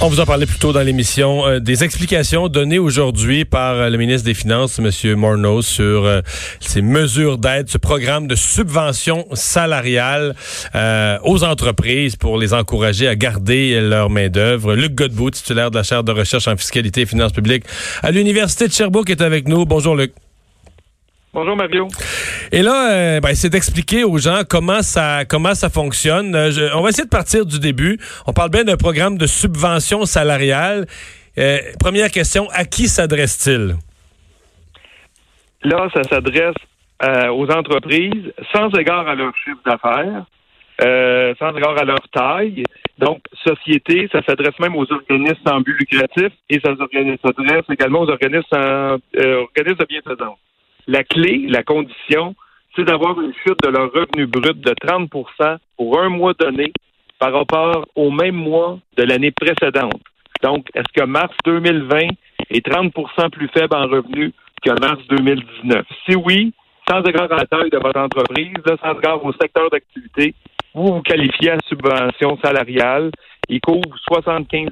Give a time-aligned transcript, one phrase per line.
[0.00, 1.46] On vous en parlait plus tôt dans l'émission.
[1.46, 5.14] Euh, des explications données aujourd'hui par euh, le ministre des Finances, M.
[5.16, 6.20] Morneau, sur euh,
[6.60, 10.34] ces mesures d'aide, ce programme de subvention salariale
[11.24, 14.74] aux entreprises pour les encourager à garder leur main-d'œuvre.
[14.74, 17.64] Luc Godbout, titulaire de la chaire de recherche en fiscalité et finances publiques
[18.02, 19.66] à l'Université de Sherbrooke, est avec nous.
[19.66, 20.12] Bonjour, Luc.
[21.34, 21.88] Bonjour Mario.
[22.52, 26.34] Et là, euh, ben, c'est d'expliquer aux gens comment ça comment ça fonctionne.
[26.34, 27.98] Euh, on va essayer de partir du début.
[28.26, 30.84] On parle bien d'un programme de subvention salariale.
[31.38, 33.76] Euh, première question, à qui s'adresse-t-il?
[35.64, 36.54] Là, ça s'adresse
[37.32, 40.26] aux entreprises sans égard à leur chiffre d'affaires,
[41.38, 42.62] sans égard à leur taille.
[42.98, 48.10] Donc, société, ça s'adresse même aux organismes sans but lucratif et ça s'adresse également aux
[48.10, 50.38] organismes, sans, organismes de bienfaisance.
[50.86, 52.34] La clé, la condition,
[52.74, 56.72] c'est d'avoir une chute de leur revenu brut de 30% pour un mois donné
[57.18, 60.00] par rapport au même mois de l'année précédente.
[60.42, 61.98] Donc, est-ce que mars 2020
[62.50, 65.86] est 30% plus faible en revenu que mars 2019?
[66.04, 66.52] Si oui,
[66.88, 70.34] sans égard à la taille de votre entreprise, sans égard au secteur d'activité,
[70.74, 73.10] vous vous qualifiez à subvention salariale.
[73.48, 74.70] Il couvre 75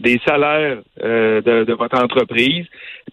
[0.00, 2.66] des salaires euh, de, votre entreprise.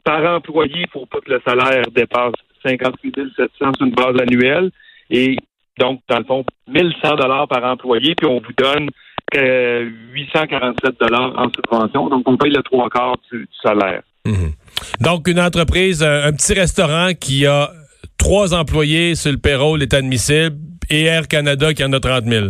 [0.04, 2.34] Par employé, il faut pas que le salaire dépasse
[2.66, 4.72] 58 700 sur une base annuelle.
[5.10, 5.38] Et
[5.80, 8.90] donc, dans le fond, 1100 dollars par employé, puis on vous donne
[9.34, 12.10] 847 dollars en subvention.
[12.10, 14.02] Donc, on paye le trois quarts du, salaire.
[14.26, 14.52] Mhm.
[15.02, 17.72] Donc, une entreprise, un petit restaurant qui a
[18.18, 20.56] trois employés sur le payroll est admissible
[20.90, 22.46] et Air Canada qui en a 30 000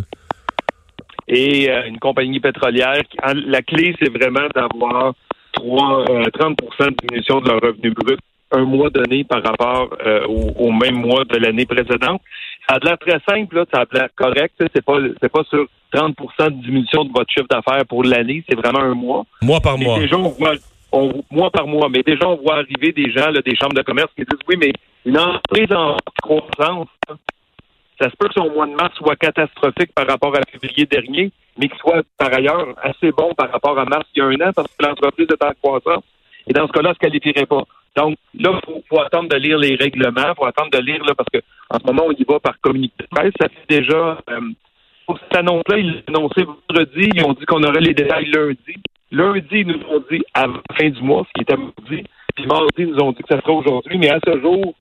[1.27, 3.01] et euh, une compagnie pétrolière.
[3.45, 5.13] La clé, c'est vraiment d'avoir
[5.53, 8.19] 3, 30% euh, de diminution de leur revenu brut
[8.51, 12.21] un mois donné par rapport euh, au, même mois de l'année précédente.
[12.69, 14.53] Ça a l'air très simple, là, ça a l'air correct.
[14.73, 16.13] C'est pas c'est pas sur 30%
[16.49, 19.25] de diminution de votre chiffre d'affaires pour l'année, c'est vraiment un mois.
[19.41, 19.99] Mois par mois.
[19.99, 20.53] Déjà, on voit,
[21.31, 24.11] mois par mois, mais déjà on voit arriver des gens, là, des chambres de commerce
[24.15, 24.71] qui disent oui, mais
[25.05, 26.87] une entreprise en croissance,
[27.99, 31.31] ça se peut que son mois de mars soit catastrophique par rapport à février dernier,
[31.57, 34.49] mais qu'il soit par ailleurs assez bon par rapport à mars il y a un
[34.49, 36.03] an parce que l'entreprise est en croissance.
[36.47, 37.63] Et dans ce cas-là, elle ne se qualifierait pas.
[37.95, 41.15] Donc là, il faut, attendre de lire les règlements, il faut attendre de lire là,
[41.15, 41.39] parce que
[41.69, 43.31] en ce moment, on y va par communiqué de.
[43.39, 44.39] Ça fait déjà euh,
[45.05, 48.75] pour cette annonce-là, ils l'ont annoncé vendredi, ils ont dit qu'on aurait les détails lundi.
[49.11, 52.03] Lundi, ils nous ont dit à la fin du mois, ce qui était mardi.
[52.35, 53.97] Puis mardi, ils nous ont dit que ça sera aujourd'hui.
[53.97, 54.73] Mais à ce jour,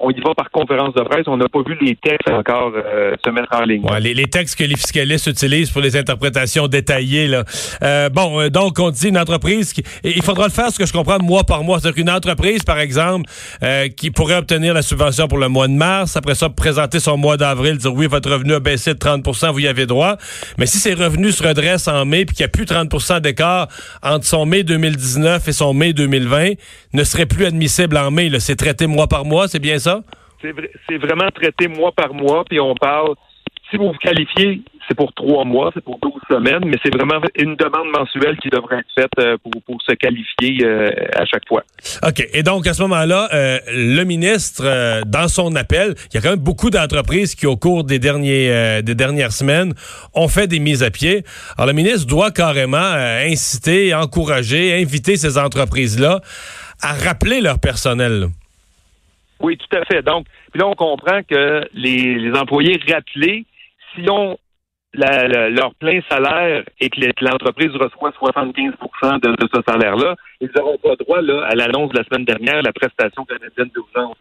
[0.00, 1.24] on y va par conférence de presse.
[1.26, 3.84] On n'a pas vu les textes encore euh, se mettre en ligne.
[4.00, 7.26] les, textes que les fiscalistes utilisent pour les interprétations détaillées.
[7.26, 7.44] Là.
[7.82, 9.82] Euh, bon, euh, donc on dit une entreprise qui...
[10.02, 11.78] Il faudra le faire, ce que je comprends, mois par mois.
[11.78, 13.30] C'est-à-dire qu'une entreprise, par exemple,
[13.96, 17.36] qui pourrait obtenir la subvention pour le mois de mars, après ça, présenter son mois
[17.36, 20.16] d'avril, dire oui, votre revenu a baissé de 30% vous y avez droit.
[20.58, 23.68] Mais si ses revenus se redressent en mai, puis qu'il n'y a plus 30% d'écart
[24.02, 26.52] entre son mai 2019 et son mai 2020,
[26.92, 28.30] ne serait plus admissible en mai.
[28.38, 29.89] C'est traité mois par mois, c'est bien ça?
[30.42, 33.14] C'est vraiment traité mois par mois, puis on parle.
[33.70, 37.20] Si vous vous qualifiez, c'est pour trois mois, c'est pour 12 semaines, mais c'est vraiment
[37.36, 41.62] une demande mensuelle qui devrait être faite euh, pour, se qualifier euh, à chaque fois.
[42.02, 42.26] OK.
[42.32, 46.30] Et donc, à ce moment-là, euh, le ministre, dans son appel, il y a quand
[46.30, 49.74] même beaucoup d'entreprises qui, au cours des, derniers, des dernières semaines,
[50.14, 51.22] ont fait des mises à pied.
[51.56, 56.20] Alors, le ministre doit carrément inciter, encourager, inviter ces entreprises-là
[56.82, 58.30] à rappeler leur personnel.
[59.40, 60.02] Oui, tout à fait.
[60.02, 63.46] Donc, là, on comprend que les, employés rappelés,
[63.94, 64.38] si on
[64.92, 71.22] leur plein salaire et que l'entreprise reçoit 75% de, ce salaire-là, ils n'auront pas droit
[71.22, 74.16] là, à l'annonce de la semaine dernière, la prestation canadienne d'urgence.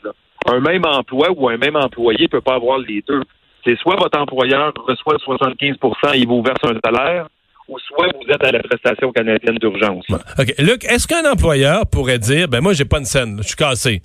[0.45, 3.21] Un même emploi ou un même employé ne peut pas avoir les deux.
[3.65, 5.75] C'est soit votre employeur reçoit 75
[6.13, 7.27] et il vous verse un salaire,
[7.67, 10.05] ou soit vous êtes à la prestation canadienne d'urgence.
[10.11, 10.53] OK.
[10.59, 14.01] Luc, est-ce qu'un employeur pourrait dire, ben moi, j'ai pas une scène, je suis cassé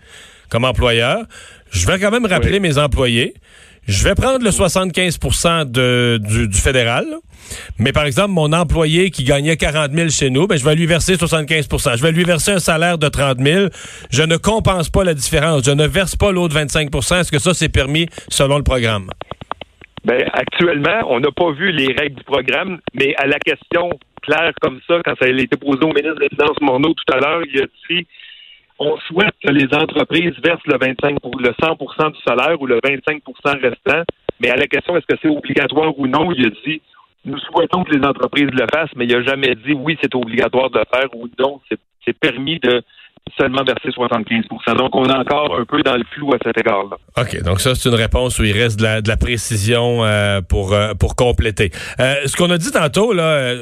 [0.51, 1.25] comme employeur.
[1.71, 3.35] Je vais quand même rappeler mes employés.
[3.87, 5.19] Je vais prendre le 75
[5.67, 7.05] de, du, du, fédéral.
[7.79, 10.87] Mais par exemple, mon employé qui gagnait 40 000 chez nous, ben, je vais lui
[10.87, 13.67] verser 75% Je vais lui verser un salaire de 30 000.
[14.11, 15.65] Je ne compense pas la différence.
[15.67, 19.11] Je ne verse pas l'autre 25% Est-ce que ça, c'est permis selon le programme?
[20.05, 23.91] Ben, actuellement, on n'a pas vu les règles du programme, mais à la question
[24.23, 27.19] claire comme ça, quand ça a été posé au ministre des Finances Morneau tout à
[27.19, 28.07] l'heure, il a dit
[28.79, 32.79] on souhaite que les entreprises versent le 25 pour le 100% du salaire ou le
[32.79, 34.03] 25% restant.
[34.41, 36.81] Mais à la question est-ce que c'est obligatoire ou non, il a dit
[37.25, 40.71] nous souhaitons que les entreprises le fassent, mais il n'a jamais dit oui, c'est obligatoire
[40.71, 41.61] de le faire ou non,
[42.05, 42.83] c'est permis de
[43.39, 44.45] seulement verser 75
[44.77, 46.97] Donc, on est encore un peu dans le flou à cet égard-là.
[47.17, 47.43] OK.
[47.43, 51.17] Donc, ça, c'est une réponse où il reste de la, précision euh, pour, euh, pour
[51.17, 51.71] compléter.
[52.01, 53.55] Euh, ce qu'on a dit tantôt, là,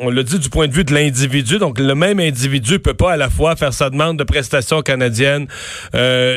[0.00, 1.58] on l'a dit du point de vue de l'individu.
[1.58, 5.46] Donc, le même individu peut pas à la fois faire sa demande de prestation canadienne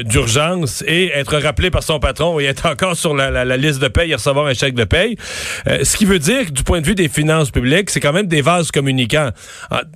[0.05, 4.11] d'urgence et être rappelé par son patron et être encore sur la, liste de paye
[4.11, 5.15] et recevoir un chèque de paye.
[5.65, 8.27] ce qui veut dire que du point de vue des finances publiques, c'est quand même
[8.27, 9.29] des vases communicants.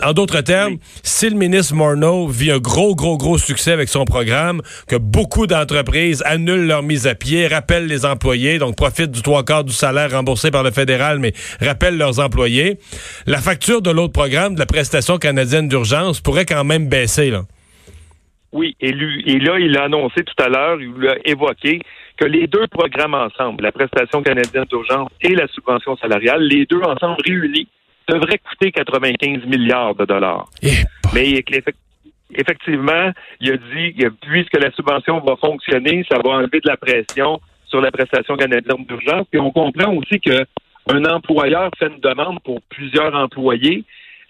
[0.03, 3.87] En, d'autres termes, si le ministre Morneau vit un gros gros, gros, gros succès avec
[3.87, 9.11] son programme, que beaucoup d'entreprises annulent leur mise à pied, rappellent les employés, donc profitent
[9.11, 11.31] du trois quarts du salaire remboursé par le fédéral, mais
[11.61, 12.77] rappellent leurs employés.
[13.25, 17.43] La facture de l'autre programme, de la prestation canadienne d'urgence, pourrait quand même baisser, là.
[18.51, 21.79] Oui, et, lui, et là, il a annoncé tout à l'heure, il a évoqué
[22.17, 26.81] que les deux programmes ensemble, la prestation canadienne d'urgence et la subvention salariale, les deux
[26.81, 27.67] ensemble réunis,
[28.07, 30.45] devraient coûter 95 milliards de dollars.
[30.61, 30.69] Eh,
[31.15, 31.41] mais
[32.35, 36.77] effectivement, il a dit que puisque la subvention va fonctionner, ça va enlever de la
[36.77, 39.27] pression sur la prestation canadienne d'urgence.
[39.33, 40.45] Et on comprend aussi que
[40.89, 43.83] un employeur fait une demande pour plusieurs employés.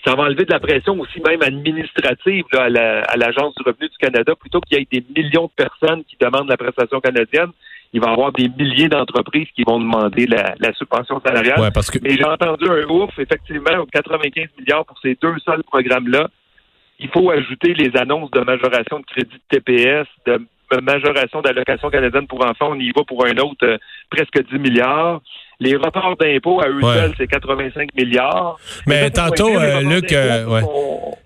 [0.05, 4.33] Ça va enlever de la pression aussi même administrative à l'Agence du revenu du Canada.
[4.35, 7.51] Plutôt qu'il y ait des millions de personnes qui demandent la prestation canadienne,
[7.93, 11.59] il va y avoir des milliers d'entreprises qui vont demander la, subvention salariale.
[11.59, 11.99] Ouais, parce que...
[12.05, 16.27] Et j'ai entendu un ouf, effectivement, 95 milliards pour ces deux seuls programmes-là
[16.99, 20.39] il faut ajouter les annonces de majoration de crédit de TPS, de
[20.81, 22.69] majoration d'allocation canadienne pour enfants.
[22.71, 23.77] On y va pour un autre euh,
[24.09, 25.21] presque 10 milliards.
[25.59, 28.57] Les reports d'impôts à eux seuls, c'est 85 milliards.
[28.87, 30.61] Mais tantôt, euh, Luc, euh,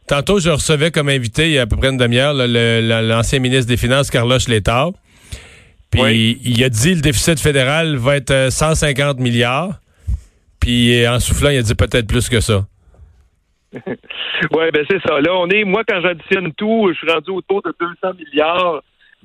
[0.08, 3.68] tantôt, je recevais comme invité il y a à peu près une demi-heure l'ancien ministre
[3.68, 4.92] des Finances, Carlos Létard.
[5.90, 9.80] Puis il a dit le déficit fédéral va être 150 milliards.
[10.60, 12.66] Puis en soufflant, il a dit peut-être plus que ça.
[13.74, 15.20] oui, ben c'est ça.
[15.20, 18.82] Là, on est, moi, quand j'additionne tout, je suis rendu autour de 200 milliards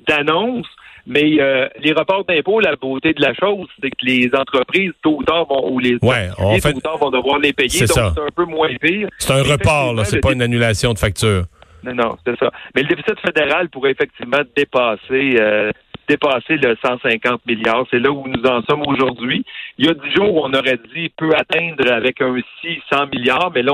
[0.07, 0.69] d'annonces.
[1.05, 5.17] Mais euh, les reports d'impôts, la beauté de la chose, c'est que les entreprises, tôt
[5.19, 7.87] ou tard, vont, ou les ouais, en tôt ou tard, vont devoir les payer.
[7.87, 9.09] Donc, c'est un peu moins pire.
[9.19, 10.05] C'est un report, là.
[10.05, 11.45] C'est pas une annulation de facture.
[11.83, 12.51] Non, non, c'est ça.
[12.77, 15.73] Mais le déficit fédéral pourrait effectivement dépasser euh,
[16.09, 17.87] dépasser le 150 milliards.
[17.91, 19.45] C'est là où nous en sommes aujourd'hui.
[19.79, 23.63] Il y a dix jours, on aurait dit peut atteindre avec un 600 milliards, mais
[23.63, 23.73] là,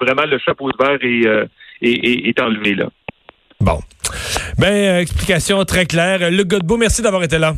[0.00, 1.46] vraiment, le chapeau de verre euh,
[1.82, 2.74] est, est, enlevé.
[2.74, 2.86] là.
[3.60, 3.78] Bon.
[4.58, 6.30] Ben, euh, explication très claire.
[6.30, 7.54] Luc Godbout, merci d'avoir été là.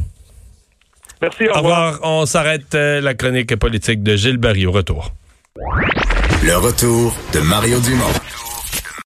[1.21, 1.99] Merci, au, revoir.
[2.03, 5.11] On s'arrête euh, la chronique politique de Gilles Barry au retour.
[6.45, 8.13] Le retour de Mario Dumont.